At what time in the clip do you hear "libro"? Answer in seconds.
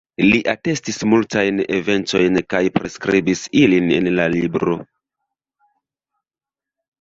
4.37-4.79